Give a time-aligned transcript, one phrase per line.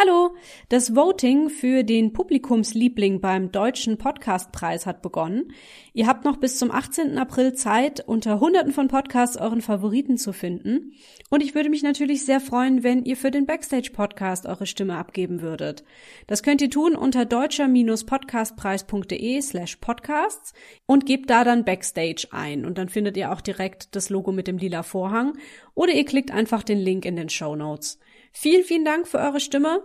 [0.00, 0.34] Hallo,
[0.70, 5.52] das Voting für den Publikumsliebling beim Deutschen Podcastpreis hat begonnen.
[5.92, 7.18] Ihr habt noch bis zum 18.
[7.18, 10.94] April Zeit, unter Hunderten von Podcasts euren Favoriten zu finden.
[11.28, 14.96] Und ich würde mich natürlich sehr freuen, wenn ihr für den Backstage Podcast eure Stimme
[14.96, 15.84] abgeben würdet.
[16.26, 20.54] Das könnt ihr tun unter deutscher-podcastpreis.de slash podcasts
[20.86, 22.64] und gebt da dann Backstage ein.
[22.64, 25.36] Und dann findet ihr auch direkt das Logo mit dem lila Vorhang.
[25.74, 27.98] Oder ihr klickt einfach den Link in den Show Notes.
[28.32, 29.82] Vielen, vielen Dank für eure Stimme.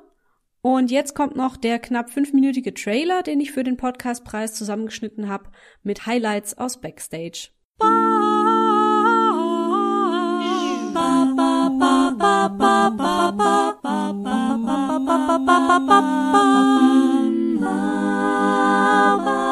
[0.67, 5.51] Und jetzt kommt noch der knapp fünfminütige Trailer, den ich für den Podcastpreis zusammengeschnitten habe,
[5.83, 7.49] mit Highlights aus Backstage.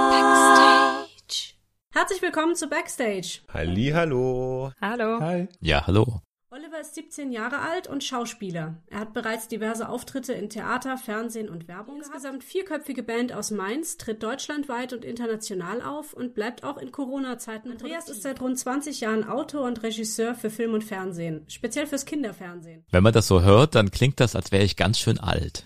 [0.10, 1.54] Backstage.
[1.92, 3.42] Herzlich willkommen zu Backstage.
[3.54, 4.72] Halli, hallo.
[4.82, 5.20] Hallo.
[5.20, 5.48] Hi.
[5.62, 6.24] Ja, hallo.
[6.56, 8.76] Oliver ist 17 Jahre alt und Schauspieler.
[8.92, 11.96] Er hat bereits diverse Auftritte in Theater, Fernsehen und Werbung.
[11.96, 16.92] Die insgesamt vierköpfige Band aus Mainz tritt deutschlandweit und international auf und bleibt auch in
[16.92, 17.72] Corona-Zeiten.
[17.72, 22.06] Andreas ist seit rund 20 Jahren Autor und Regisseur für Film und Fernsehen, speziell fürs
[22.06, 22.86] Kinderfernsehen.
[22.92, 25.66] Wenn man das so hört, dann klingt das, als wäre ich ganz schön alt.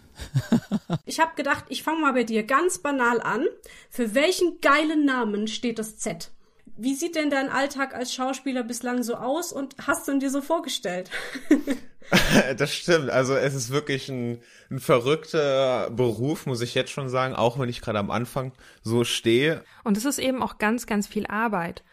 [1.06, 3.46] ich habe gedacht, ich fange mal bei dir ganz banal an.
[3.90, 6.32] Für welchen geilen Namen steht das Z?
[6.78, 10.30] Wie sieht denn dein Alltag als Schauspieler bislang so aus und hast du ihn dir
[10.30, 11.10] so vorgestellt?
[12.58, 13.10] das stimmt.
[13.10, 14.40] Also es ist wirklich ein,
[14.70, 19.04] ein verrückter Beruf, muss ich jetzt schon sagen, auch wenn ich gerade am Anfang so
[19.04, 19.64] stehe.
[19.84, 21.84] Und es ist eben auch ganz, ganz viel Arbeit.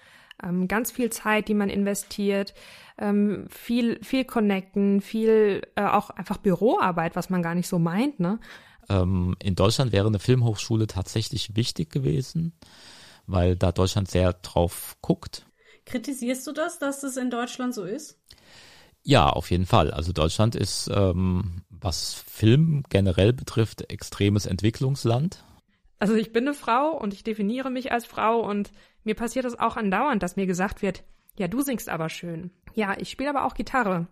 [0.43, 2.55] Ähm, ganz viel Zeit, die man investiert,
[2.99, 8.21] ähm, viel, viel connecten, viel äh, auch einfach Büroarbeit, was man gar nicht so meint,
[8.21, 8.39] ne?
[8.89, 12.53] Ähm, in Deutschland wäre eine Filmhochschule tatsächlich wichtig gewesen
[13.27, 15.47] weil da Deutschland sehr drauf guckt.
[15.86, 18.19] Kritisierst du das, dass das in Deutschland so ist?
[19.03, 19.91] Ja, auf jeden Fall.
[19.91, 25.44] Also Deutschland ist, ähm, was Film generell betrifft, extremes Entwicklungsland.
[25.98, 28.72] Also ich bin eine Frau und ich definiere mich als Frau und
[29.05, 31.04] mir passiert das auch andauernd, dass mir gesagt wird,
[31.38, 32.50] ja, du singst aber schön.
[32.75, 34.06] Ja, ich spiele aber auch Gitarre.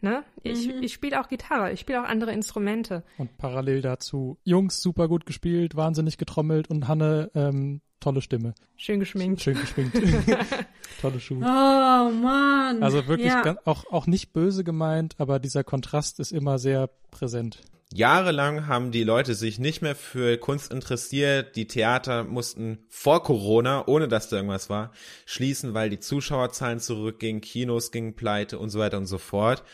[0.00, 0.22] Ne?
[0.42, 0.82] Ich, mhm.
[0.82, 3.02] ich spiele auch Gitarre, ich spiele auch andere Instrumente.
[3.16, 8.54] Und parallel dazu, Jungs super gut gespielt, wahnsinnig getrommelt und Hanne ähm, tolle Stimme.
[8.76, 9.42] Schön geschminkt.
[9.42, 9.96] Schön geschminkt.
[11.00, 11.38] tolle Schuhe.
[11.40, 12.82] Oh Mann.
[12.82, 13.42] Also wirklich ja.
[13.42, 17.60] ganz, auch, auch nicht böse gemeint, aber dieser Kontrast ist immer sehr präsent.
[17.92, 21.56] Jahrelang haben die Leute sich nicht mehr für Kunst interessiert.
[21.56, 24.92] Die Theater mussten vor Corona, ohne dass da irgendwas war,
[25.24, 29.64] schließen, weil die Zuschauerzahlen zurückgingen, Kinos gingen pleite und so weiter und so fort.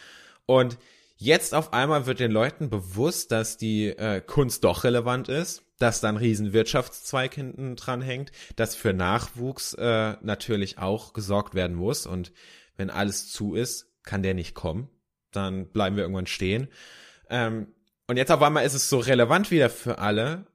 [0.46, 0.78] Und
[1.24, 6.00] jetzt auf einmal wird den Leuten bewusst, dass die äh, Kunst doch relevant ist dass
[6.00, 11.76] da ein riesen Wirtschaftszweig hinten dran hängt, dass für Nachwuchs äh, natürlich auch gesorgt werden
[11.76, 12.32] muss und
[12.76, 14.88] wenn alles zu ist, kann der nicht kommen,
[15.32, 16.68] dann bleiben wir irgendwann stehen.
[17.28, 17.68] Ähm,
[18.06, 20.46] und jetzt auf einmal ist es so relevant wieder für alle,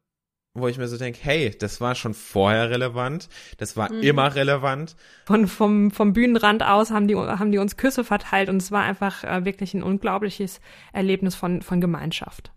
[0.62, 4.02] wo ich mir so denke, hey, das war schon vorher relevant, das war mhm.
[4.02, 4.96] immer relevant.
[5.26, 8.84] Von vom vom Bühnenrand aus haben die haben die uns Küsse verteilt und es war
[8.84, 10.62] einfach äh, wirklich ein unglaubliches
[10.94, 12.52] Erlebnis von von Gemeinschaft.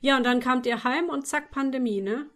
[0.00, 2.26] Ja, und dann kamt ihr heim und zack, Pandemie, ne?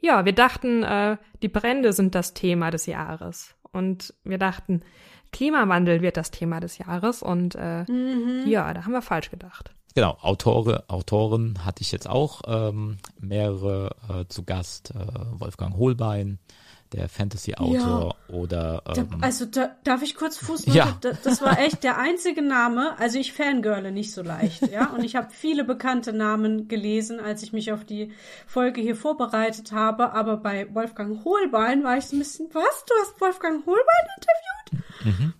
[0.00, 3.54] Ja, wir dachten, äh, die Brände sind das Thema des Jahres.
[3.72, 4.82] Und wir dachten,
[5.32, 7.22] Klimawandel wird das Thema des Jahres.
[7.22, 8.44] Und äh, mhm.
[8.46, 9.74] ja, da haben wir falsch gedacht.
[9.96, 14.90] Genau, Autore, Autoren hatte ich jetzt auch ähm, mehrere äh, zu Gast.
[14.90, 16.38] Äh, Wolfgang Holbein,
[16.92, 18.34] der Fantasy-Autor ja.
[18.34, 20.76] oder ähm, da, also da, darf ich kurz Fußnote?
[20.76, 20.98] Ja.
[21.00, 22.94] Das, das war echt der einzige Name.
[22.98, 24.90] Also ich fangirle nicht so leicht, ja.
[24.90, 28.12] Und ich habe viele bekannte Namen gelesen, als ich mich auf die
[28.46, 30.12] Folge hier vorbereitet habe.
[30.12, 32.84] Aber bei Wolfgang Holbein war ich so ein bisschen, was?
[32.86, 35.20] Du hast Wolfgang Holbein interviewt?
[35.20, 35.32] Mhm.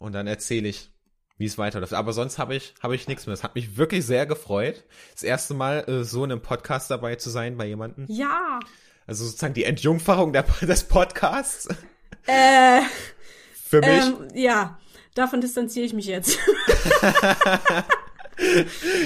[0.00, 0.90] Und dann erzähle ich,
[1.38, 1.94] wie es weiterläuft.
[1.94, 3.34] Aber sonst habe ich habe ich nichts mehr.
[3.34, 7.16] Es hat mich wirklich sehr gefreut, das erste Mal äh, so in einem Podcast dabei
[7.16, 8.06] zu sein bei jemandem.
[8.08, 8.60] Ja.
[9.06, 11.68] Also sozusagen die Entjungferung der, des Podcasts.
[12.26, 12.80] Äh,
[13.52, 13.88] Für mich?
[13.88, 14.78] Ähm, ja,
[15.14, 16.38] davon distanziere ich mich jetzt.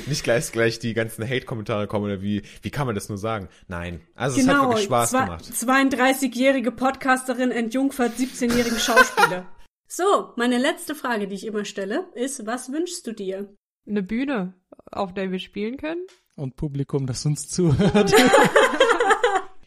[0.06, 3.48] Nicht gleich, gleich die ganzen Hate-Kommentare kommen oder wie, wie kann man das nur sagen?
[3.68, 4.00] Nein.
[4.16, 5.44] Also genau, es hat wirklich Spaß gemacht.
[5.44, 9.46] 32-jährige Podcasterin entjungfert 17-jährigen Schauspieler.
[9.92, 13.52] So, meine letzte Frage, die ich immer stelle, ist, was wünschst du dir?
[13.88, 14.54] Eine Bühne,
[14.90, 16.06] auf der wir spielen können.
[16.36, 18.14] Und Publikum, das uns zuhört.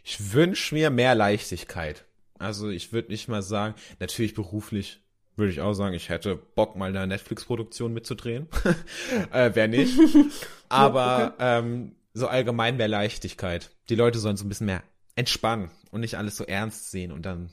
[0.04, 2.06] Ich wünsche mir mehr Leichtigkeit.
[2.38, 5.02] Also ich würde nicht mal sagen, natürlich beruflich
[5.36, 8.48] würde ich auch sagen, ich hätte Bock, mal eine Netflix-Produktion mitzudrehen.
[9.32, 9.98] äh, Wer nicht.
[10.70, 13.72] Aber ähm, so allgemein mehr Leichtigkeit.
[13.90, 14.84] Die Leute sollen so ein bisschen mehr
[15.16, 17.50] entspannen und nicht alles so ernst sehen und dann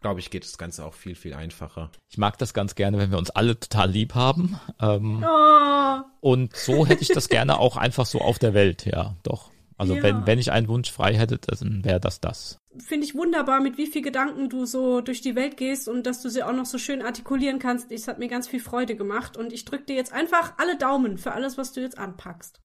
[0.00, 1.90] glaube ich, geht das Ganze auch viel, viel einfacher.
[2.08, 4.58] Ich mag das ganz gerne, wenn wir uns alle total lieb haben.
[4.80, 9.16] Ähm, Oh, und so hätte ich das gerne auch einfach so auf der Welt, ja,
[9.22, 9.50] doch.
[9.78, 10.02] Also Ja.
[10.02, 12.58] wenn, wenn ich einen Wunsch frei hätte, dann wäre das das.
[12.78, 16.22] finde ich wunderbar, mit wie viel Gedanken du so durch die Welt gehst und dass
[16.22, 17.90] du sie auch noch so schön artikulieren kannst.
[17.92, 21.18] Es hat mir ganz viel Freude gemacht und ich drücke dir jetzt einfach alle Daumen
[21.18, 22.60] für alles, was du jetzt anpackst.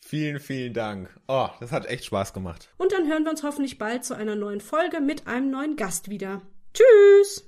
[0.00, 1.08] Vielen, vielen Dank.
[1.26, 2.68] Oh, das hat echt Spaß gemacht.
[2.76, 6.08] Und dann hören wir uns hoffentlich bald zu einer neuen Folge mit einem neuen Gast
[6.10, 6.42] wieder.
[6.74, 7.40] Tschüss!